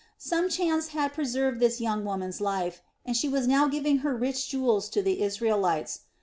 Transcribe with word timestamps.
Some 0.17 0.49
chance 0.49 0.87
had 0.97 1.13
preserved 1.13 1.59
this 1.59 1.79
young 1.79 2.03
woman's 2.05 2.41
life, 2.41 2.81
and 3.05 3.15
she 3.15 3.29
was 3.29 3.45
now 3.47 3.67
giving 3.67 3.99
her 3.99 4.15
rich 4.15 4.49
jewels 4.49 4.89
to 4.89 5.03
the 5.03 5.21
Israelites. 5.21 5.99